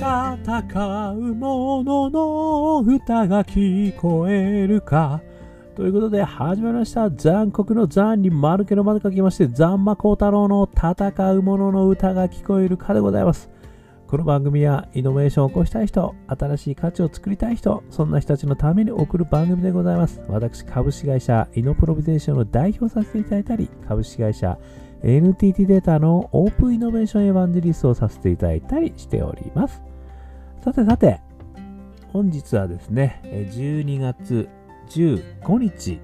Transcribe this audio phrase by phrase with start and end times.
[0.00, 5.20] 戦う者の歌が聞こえるか。
[5.76, 7.10] ということで始まりました。
[7.10, 13.50] 残酷の残に丸けの丸書きまして、残魔高太郎の戦う者の歌が聞こえるかでございます。
[14.06, 20.22] この番組はイノベーションを起こしたい人、新しい価値を作りたい人、そんな人たちのために送る番組でございます。
[20.28, 24.56] 私、株式会社イノプロビゼーションの代表させていただいたり、株式会社
[25.02, 29.89] NTT データのオープンイノベーションエヴァンジリストをさせていただいたりしております。
[30.62, 31.20] さてさて、
[32.12, 34.46] 本日はですね、12月
[34.90, 36.00] 15日、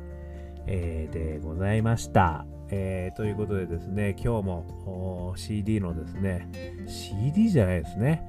[0.67, 2.47] でございました。
[2.71, 6.49] えー、ということでですね、今日も CD のですね、
[6.87, 8.23] CD じゃないですね、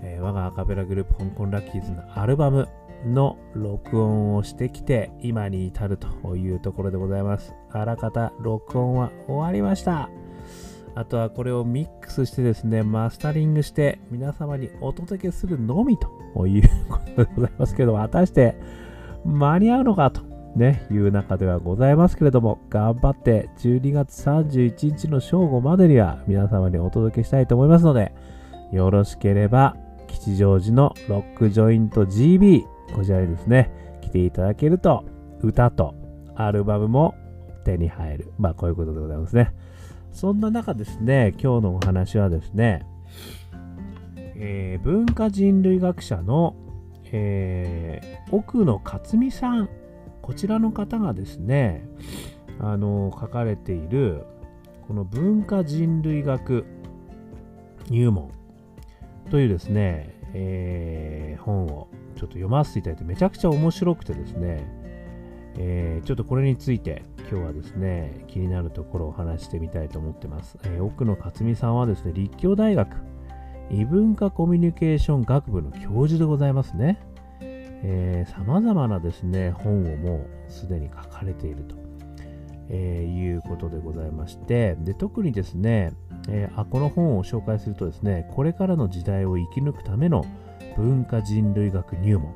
[0.00, 2.68] えー、我がアカペラグループ香港ラッキーズのアルバム
[3.04, 7.52] の録音をしてきて、今に至るというところでございます。
[7.72, 10.08] あらかた録音は終わりました。
[10.96, 18.54] あとはこれをミックスしてですね、マスタリングして皆様にお届けするのみということでございますけど、果たして
[19.24, 20.22] 間に合うのかと、
[20.54, 28.12] ね、いう中ではございますけれども、頑張って12月31日の正午までには皆様にお届けしたいと思いますので、
[28.72, 35.04] よろしければ吉祥寺のロックジョイント GB、こちらにですね、来ていただけると、
[35.42, 35.94] 歌と
[36.36, 37.14] アルバムも
[37.64, 38.32] 手に入る。
[38.38, 39.52] まあ、こういうことでございますね。
[40.14, 42.86] そんな中ですね、今日のお話はですね、
[44.16, 46.54] えー、文化人類学者の、
[47.06, 49.68] えー、奥野克美さん、
[50.22, 51.84] こちらの方がですね、
[52.60, 54.24] あの書かれている、
[54.86, 56.64] この文化人類学
[57.90, 58.30] 入門
[59.30, 64.64] というですね、えー、本をちょっと読ませていただいてめちゃくちゃ面白くてですね、
[65.58, 70.58] えー、ちょっとこれについて今日はですね、気になるところをお話してみたいと思ってます。
[70.64, 72.88] えー、奥野克美さんはですね、立教大学
[73.70, 77.00] 異文化コミュニケーション学部の教授でございますね。
[77.40, 81.76] えー、様々なですね、本をもうすでに書かれていると、
[82.68, 85.92] えー、いうことでございまして、で特にですね、
[86.28, 90.24] えー、あこの本を紹介するとですね、これからの時代を生き抜くための
[90.76, 92.34] 文化人類学入門、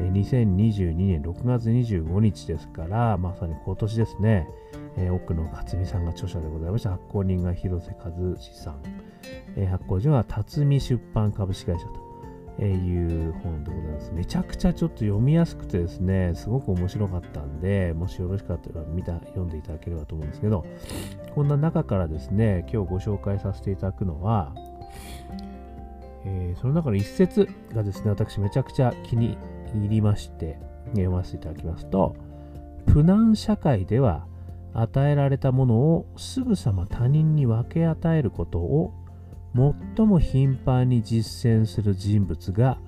[0.00, 4.48] 2022年6月25日ですから、まさに今年ですね、
[4.96, 6.90] えー、奥野克美さんが著者でございました。
[6.90, 8.82] 発行人が広瀬和志さん、
[9.56, 14.12] えー、発行人は辰巳出版株式会社という本でございます。
[14.12, 20.64] めちゃくちゃちょっと読みやすくてですね、すごく面白かったんで、もしよろしかったら見た読んでいただければと思うんですけど、
[21.34, 24.52] こんな中からですね、今日ご紹介させていただくのは、
[26.26, 29.36] えー、その中の一節がですね、私めちゃくちゃ気に
[29.74, 30.58] 入りまして、
[30.90, 32.16] 読ませていただきますと、
[32.86, 34.26] プナン社会では
[34.72, 38.92] 与えられたものをすぐさま他人に分け与えることを
[39.96, 42.78] 最も頻繁に実践する人物が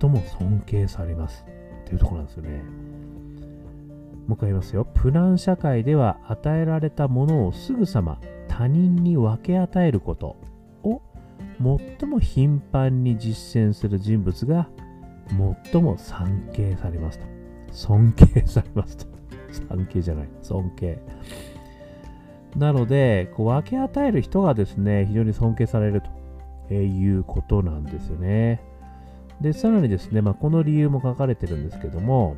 [0.00, 1.44] 最も尊敬されます。
[1.86, 2.62] というところなんですよね。
[4.26, 4.86] もう一回言いますよ。
[4.94, 8.18] プラン社会では与えられたものをすぐさま
[8.48, 10.36] 他人に分け与えること
[10.82, 11.02] を
[11.58, 14.68] 最も頻繁に実践する人物が
[15.72, 17.26] 最も尊敬されますと。
[17.72, 19.06] 尊敬されますと。
[19.68, 20.28] 尊敬じゃない。
[20.42, 20.98] 尊敬。
[22.56, 26.02] なので、こう分け与える人がですね、非常に尊敬される
[26.68, 28.60] ということなんですよね。
[29.40, 32.36] で、さらにですね、まあ、この理由も書かれてるんですけども、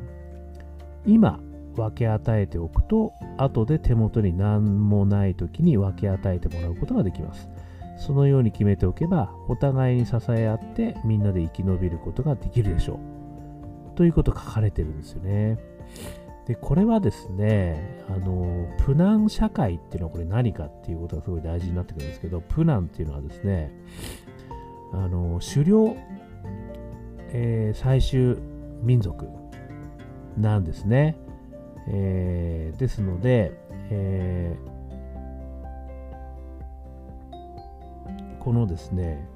[1.05, 1.39] 今
[1.75, 7.47] 分け与えておくと、後で手元に何もない時に分け与えてもらうことができます。
[7.97, 12.99] そのように決めておけば、お互いに支え合ってみんなで生き延びることができるでしょ
[13.93, 13.97] う。
[13.97, 15.57] ということ書かれてるんですよね。
[16.45, 23.71] で、これはですね、あの、プナン社会っていうのはこれ何かっていうことがすごい大事になってくるんですけど、プナンっていうのはですね、
[24.93, 25.97] あの、狩猟、
[27.33, 28.37] えー、採集
[28.81, 29.27] 民族
[30.37, 31.17] なんですね。
[31.89, 33.59] えー、ですので、
[33.89, 34.76] えー
[38.47, 39.27] このですね、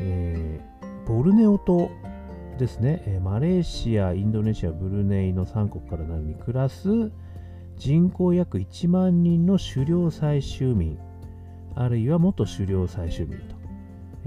[0.00, 1.92] えー、ボルネオ島
[2.58, 7.12] ですね、え、マレーシア、インドネシア、ブルネイの3国からなるに暮らす
[7.76, 10.98] 人口約1万人の狩猟採集民、
[11.76, 13.54] あるいは元狩猟採集民と、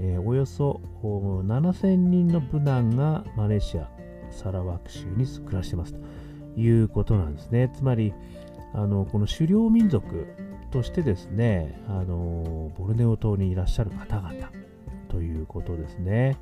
[0.00, 3.90] えー、およそ7000人のブナンがマレーシア、
[4.30, 6.00] サラワーク州に暮らしていますと
[6.58, 7.70] いうことなんですね。
[7.76, 8.14] つまり、
[8.72, 10.26] あのこの狩猟民族
[10.72, 14.32] としてですね、あのボルネオ島にいらっしゃる方々
[15.08, 16.38] ということですね。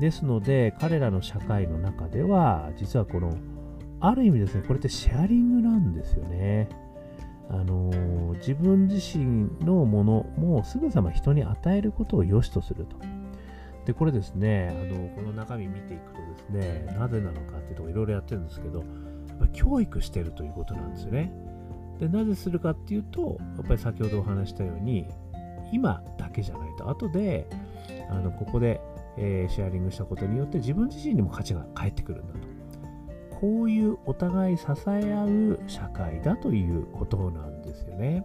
[0.00, 3.36] ですので、彼らの社会の中では、実はこの、
[4.00, 6.68] ある意味ですね、これってシェアリングなんですよね。
[7.48, 12.96] あの自分自身のものもすぐさま人に与えることを良しとすると。
[13.84, 18.84] で、これですね、あのこの中身見ていくとですね、なぜなのかっていうとこいろいろやってるんですけど、や
[19.34, 21.32] っぱ教育してるということなんですよね。
[21.98, 25.06] で、なぜするかっていうと、やっぱり先ほどお話したように、
[25.72, 27.46] 今だけじゃないと、後で、
[28.10, 28.80] あのここで、
[29.16, 32.56] えー、シェアリングしたことによって自分自身にも価値が返ってくるんだと。
[33.40, 38.24] こういうお互い支え合う社会だということなんですよね。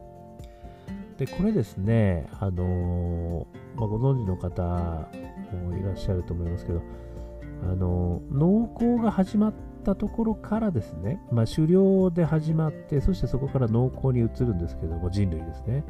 [1.17, 5.09] で、これですね、あのー、まあ、ご存知の方
[5.65, 6.81] もいらっしゃると思いますけど、
[7.63, 9.53] あの、農耕が始まっ
[9.83, 15.83] たところからですね、まあ、狩猟で始まって、そしてそこから農耕に移るんですけども、人類ですね。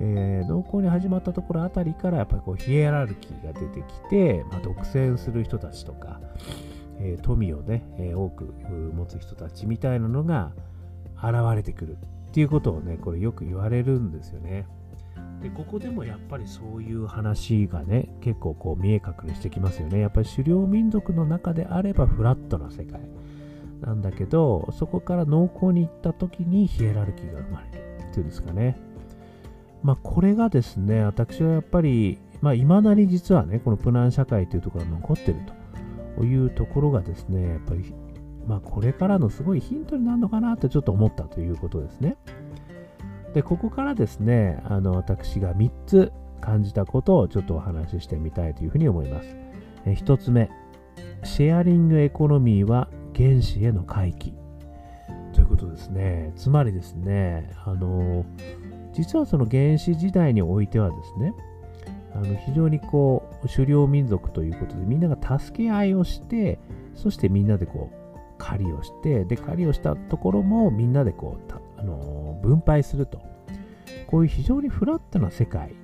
[0.00, 6.20] えー、農耕に始まったところあたりからやっぱりこうヒエラルキーが出てきて、まあ、独占する人たちとか、
[7.00, 8.54] えー、富をね、えー、多く
[8.94, 10.52] 持つ人たちみたいなのが
[11.16, 11.96] 現れてくる
[12.28, 14.68] っていうことをね、これよく言われるんですよね。
[15.42, 20.00] で、ここでもやっぱりそういう話がね、結構こう見え隠れしてきますよね。
[20.00, 23.00] やっぱり狩猟民族の中であればフラットな世界
[23.80, 28.80] なんだけど、そこから農耕に行った時にヒエラルキーが生まれるっていうんですかね。
[29.82, 35.36] まあこれがですね、私はやっぱり、まあ未だに実はね、このプナン社会というところが残ってる
[36.16, 37.94] というところがですね、やっぱり
[38.48, 42.16] まあ、これからのすごいヒントになるのかなってちょっと思ったということですね。
[43.34, 49.36] で、ここからですね、あの私が3つ感じたことをちょっとお話ししてみたいというふうに思います。
[49.86, 50.50] え1つ目、
[51.24, 54.34] シェアリングエコノミーは原子への回帰。
[55.32, 56.32] ということですね。
[56.36, 58.24] つまりですね、あの、
[58.92, 61.34] 実はその原始時代においてはですね、
[62.14, 66.58] あの非常にこう狩猟民族ということでみんなが助け合いをして
[66.94, 67.98] そしてみんなでこう
[68.38, 72.07] 狩りをして、で、狩りをしたところもみんなでこう、あの
[72.48, 73.20] 分配すると。
[74.06, 75.74] こういう非常にフラットな世界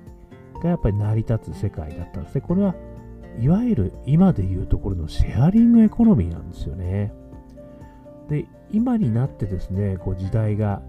[0.63, 2.41] がやっぱり成り立つ世界だったんですね。
[2.41, 2.73] これは
[3.39, 7.13] いわゆる今でいうところのシェアリングエコノミーなんですよね。
[8.29, 10.81] で、今になってですね、こう時代が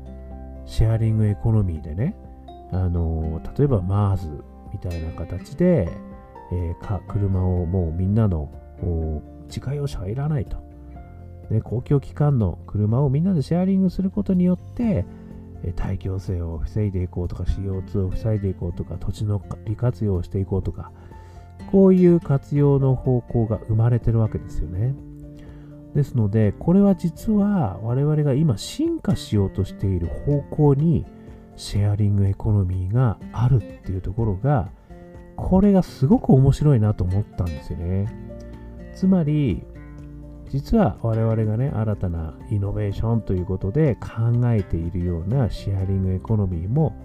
[0.64, 2.16] シェアリングエコノミーでね、
[2.72, 4.42] あの例えば MARS
[4.72, 5.88] みたいな形で、
[6.52, 8.50] えー、か車をもうみんなの
[9.48, 10.56] 自家用車はいらないと。
[11.50, 15.04] ね、公共機関の車をみんなでシェアリングすることによって、
[15.72, 20.92] 大気汚染を防いでいこうとか CO2 を防いでいこうとか土地の利活用をしていこうとか
[21.70, 24.94] こういう活用の方向が生まれてるわけですよね。
[25.94, 31.06] ですのでこれは実は我々が今進化しようとしている方向に
[31.56, 34.68] シェアリングエコノミーがあるっていうところが
[35.36, 38.06] これがすごく面白いなと思ったんですよね。
[38.94, 39.62] つまり
[40.56, 46.96] 実は我々がね、新たなイノベーションということで考えているようなシェアリングエコノミーも、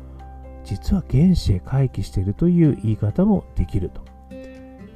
[0.64, 4.06] 実は原子へ回帰しているという言い方もできると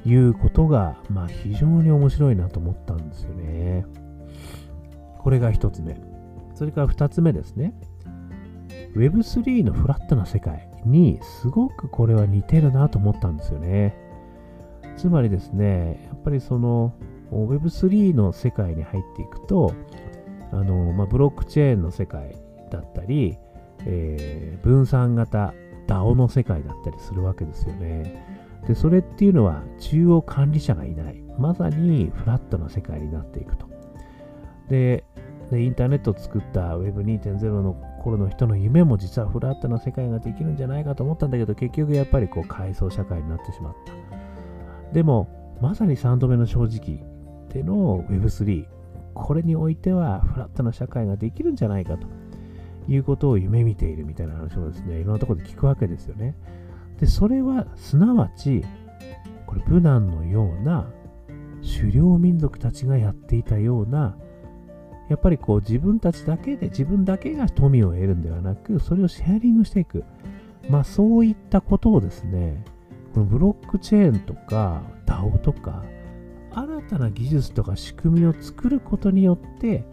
[0.08, 3.84] いうことが、まあ、非常に面白いなと思ったんですよね。
[5.18, 6.00] これが一つ目。
[6.54, 7.74] それから二つ目ですね。
[8.94, 13.94] Web3 のフラットな世界にすごくこれは似てるなと思ったんですよね。
[14.96, 16.94] つまりですね、やっぱりその
[17.30, 19.72] Web3 の世界に入っていくと、
[20.52, 22.36] あのまあ、ブロックチェーンの世界
[22.70, 23.38] だったり、
[23.84, 25.54] えー、分散型
[25.86, 28.24] DAO の世界だったりするわけですよね。
[28.66, 31.22] で、それっていうのは中央管理者がいない。
[31.38, 33.66] まさにフラットな世界になっていくと。
[34.68, 35.04] で、
[35.50, 43.92] でインターネットを作った Web2.0 の頃の人の夢も実はフラットな世界ができるんじゃないかと思ったんだけど、結局やっぱりこう階層社会になってしまった。
[44.92, 45.28] でも、
[45.60, 47.05] まさに3度目の正直、
[47.46, 48.66] ての Web3、
[49.14, 52.06] これにおいてはフラットな社会ができるんじゃないかと
[52.88, 56.36] いうことを夢見ているみたいな話をですね、いろんなところで聞くわけですよね。
[57.00, 58.62] で、それはすなわち、
[59.46, 60.90] これ、ブナンのような
[61.78, 64.16] 狩猟民族たちがやっていたような、
[65.08, 70.04] やっぱりこう自分たちだけで、自分だけが富を得るんではなく、それをシェアリングしていく。
[70.68, 72.64] まあそういったことをですね、
[73.14, 75.84] このブロックチェーンとか DAO とか、
[76.56, 79.84] 新たな技術とか仕組みを作ることによって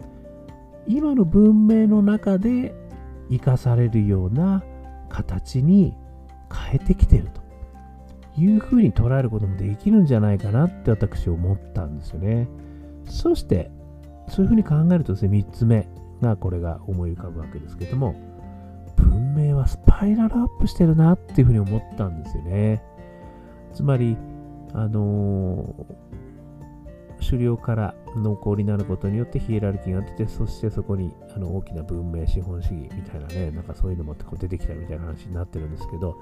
[0.86, 2.74] 今の文明の中で
[3.30, 4.64] 生かされるような
[5.10, 5.94] 形に
[6.50, 12.48] 変えてきてるというふうに捉えることもできるんじゃないかなって私思ったんですよね。
[13.04, 13.70] そして
[14.28, 15.86] そういうふうに考えるとですね3つ目
[16.22, 18.14] がこれが思い浮かぶわけですけども
[18.96, 22.82] 文明はスパイラルアップしてるなっていうふうに思ったんですよね。
[23.74, 24.16] つまり
[24.72, 26.04] あのー
[27.24, 36.16] 狩猟から農耕になることによってヒエラルキーが出て、そしてそこにあの大きな文明、資本主義みたいなね、なんかそういうのもこう出てきたみたいな話になってるんですけど、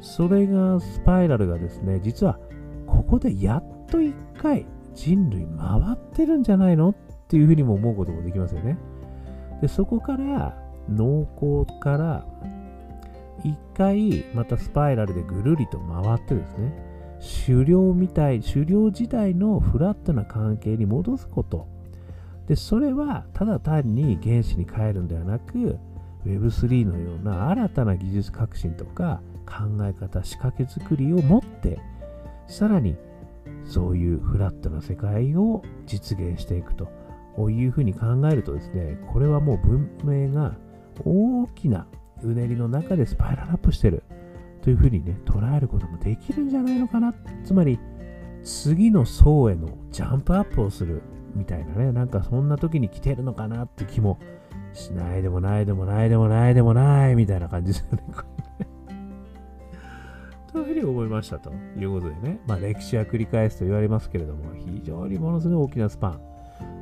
[0.00, 2.38] それがスパイラルがですね、実は
[2.86, 6.94] ここでやっと一回人類回ってるんじゃないのっ
[7.28, 8.78] ていうふうにも思うこともできますよね。
[9.60, 10.56] で、そこから
[10.88, 12.26] 農耕から
[13.44, 16.89] 一回またスパイラルでぐるりと回ってですね、
[17.46, 21.68] 狩猟みたい、狩猟時代のフラットな関係に戻すこと。
[22.46, 25.78] で、それはただ単に原子に変えるんではなく、
[26.24, 31.78] Web3 のような新たな技術革新とか考え方、仕掛け作りを持って、
[32.46, 32.96] さらに
[33.64, 36.88] そういうフラットな世界を実現していくと
[37.50, 40.56] いうふうに考えるとですね、これはもう文明が
[41.04, 41.86] 大きな
[42.22, 44.02] うねりの中でスパイラルアップしてる
[44.62, 47.14] というふうにね、捉えることもできるんじゃないのかな。
[47.44, 47.78] つまり、
[48.42, 51.02] 次の層へのジャンプアップをする
[51.34, 54.18] みたいなね、なんかそんな時に来てるのかなって気も
[54.72, 58.04] しないでもないでもないでもないでもないみたいな感じですよね。
[60.52, 66.20] というふうに思いましたということでね、まあ歴史は繰り返すと言われますけれども、非常にものすごい大きなスパン。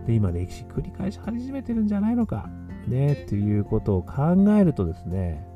[0.07, 2.49] で、今歴史繰り返し始めてるんじゃないのか。
[2.87, 5.47] ね、ということを考えるとですね、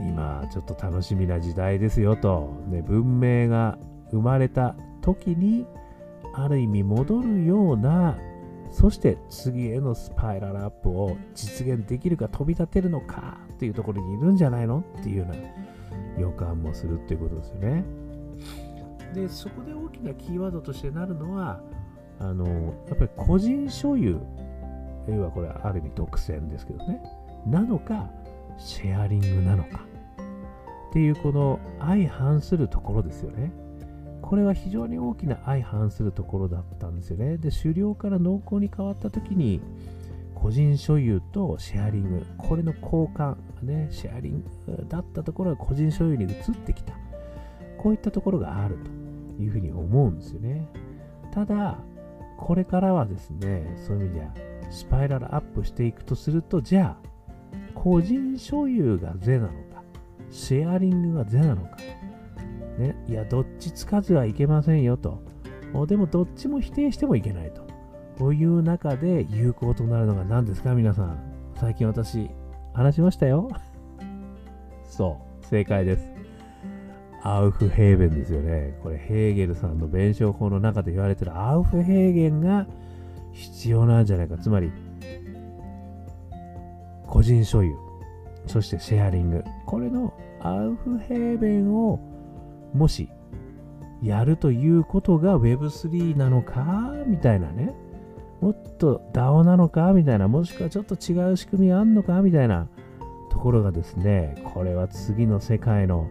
[0.00, 3.78] 今ちょっと楽しみな時代ですよと、ね、文明が
[4.10, 5.66] 生まれた時に
[6.34, 8.16] ある意味戻るような
[8.70, 15.34] そして次へのスパイラルアップを実現できるか飛び立てるのかっていうところにいるんじゃないのっていうような
[16.18, 17.84] 予感もするっていうことですよね。
[19.14, 21.60] で、そこで大きなキーワードとしてなるのは、
[22.18, 22.46] あの、
[22.88, 24.18] やっぱり個人所有、
[25.08, 27.02] 要はこれはある意味独占ですけどね、
[27.46, 28.10] なのか、
[28.58, 29.80] シェアリングなのか、
[30.90, 33.52] っていうこの相反するところですよね。
[34.22, 37.38] これは非常に大きな相反するところだったんですよね。
[37.38, 39.60] で、狩猟から農耕に変わった時に、
[40.34, 46.32] 個人所有とシェアリング、これの交換、ね、シェアリングだったところが個人所有に移っ
[46.64, 46.94] てきた。
[47.78, 48.76] こういったところがある
[49.36, 50.68] というふうに思うんですよね。
[51.32, 51.78] ただ、
[52.36, 54.32] これからはですね、そういう意味では、
[54.70, 57.08] スパイラルアップしていくとすると、じゃあ、
[57.74, 59.67] 個人所有が是なのか、
[60.30, 61.76] シェアリングが是なのか、
[62.78, 65.22] ね、いや、どっちつかずはいけませんよと。
[65.86, 67.66] でも、どっちも否定してもいけないと。
[68.18, 71.18] こういう中で有効となるのが何ですか、皆さん。
[71.56, 72.30] 最近私、
[72.72, 73.48] 話しましたよ。
[74.84, 76.12] そう、正解です。
[77.22, 78.78] アウフヘーベンですよね。
[78.82, 82.66] これ、ヘーゲルさんの弁証法の中で言われてるアウフヘーゲンが
[83.32, 84.38] 必要なんじゃないか。
[84.38, 84.72] つまり、
[87.06, 87.74] 個人所有、
[88.48, 89.44] そしてシェアリング。
[89.66, 92.00] これのアウフヘーベンを
[92.72, 93.08] もし
[94.02, 96.92] やるということが Web3 なのか？
[97.06, 97.74] みたいなね。
[98.40, 99.92] もっと DAO なのか？
[99.92, 100.28] みたいな。
[100.28, 102.22] もしくはちょっと違う仕組みあるのか？
[102.22, 102.68] みたいな
[103.30, 106.08] ところがですね、これは次の世界の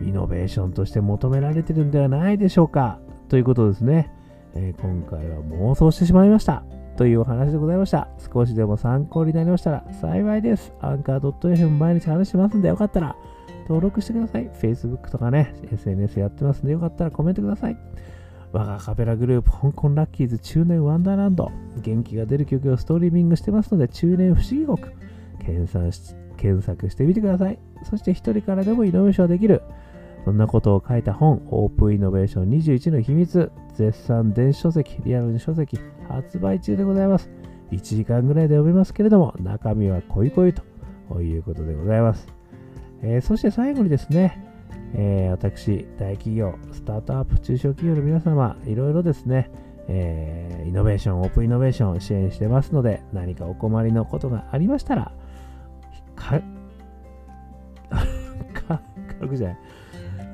[0.00, 3.00] イノベーションとして求められてるんではないでしょうか？
[3.28, 4.10] ということですね。
[4.54, 6.64] えー、今回は妄想してしまいました。
[6.98, 8.08] というお話でございました。
[8.18, 10.72] 少しでも参考になりましたら幸いです。
[10.80, 13.14] アンカー .fm 毎日話しますんでよかったら
[13.68, 14.50] 登録してください。
[14.50, 17.78] Facebook とかね、SNS やってますんでよかったらコメントください。
[18.50, 24.78] 我がカペラグループ、香港ラッキーズ中年ワンダーランド、元気が出る曲をストリーミングしてますので、中年不思議国、
[25.38, 25.88] 検索
[26.36, 27.60] 検索してみてください。
[27.84, 29.62] そして一人からでもイノベーションできる。
[30.24, 37.30] そんなことを書いた本、オープンイノベーション21の秘密、絶賛電子書籍、リアルに書籍、発売中でございます。
[37.70, 42.26] 1時間ぐらいで読めますけれども、中身は濃い濃いということでございます。
[43.02, 44.44] えー、そして最後にですね、
[44.94, 49.50] えー、私、大企業、スタートアップ、中小企業の皆様、いろいろですね、
[49.88, 55.12] えー、イノベーション、オープンイノベーションを支援してますので、何かお困りのことがありましたら、
[56.14, 56.40] か、
[58.66, 58.82] か、
[59.18, 59.58] 軽くじゃない、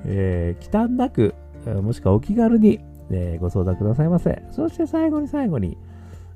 [0.07, 1.35] えー、忌憚なく、
[1.83, 2.81] もしくはお気軽に、
[3.11, 4.43] えー、ご相談くださいませ。
[4.51, 5.77] そして最後に最後に、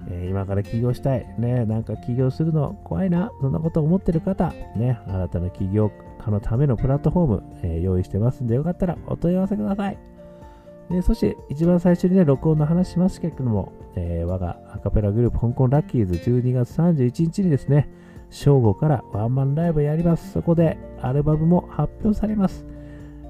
[0.08, 5.90] えー、今から起業したい、ね、なんか起業するの怖いな、そんなこと思ってる方、ね、新たな起業
[6.24, 9.98] 家のためのプラットフォーム、え、用意してますんで、よかったらお問い合わせください。
[10.90, 17.90] でそして、一番最初にね、録音の話しますけれども、え、我がアカペラグループ香港ラッキーズ12月31日にですね、
[18.30, 20.32] 正午からワンマンライブやります。
[20.32, 22.64] そこでアルバムも発表されます。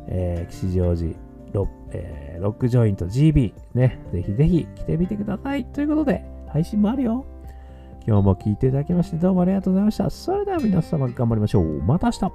[0.08, 1.14] えー、吉祥寺
[1.52, 5.64] ロ,、えー、ロックジョイント GB、ね、ぜひぜひ来てみてください。
[5.64, 7.24] ということで、配信もあるよ。
[8.06, 10.08] 今日も聞いていただきましてどうもありがとうございました。
[10.08, 11.82] それでは皆様頑張りましょう。
[11.82, 12.32] また明日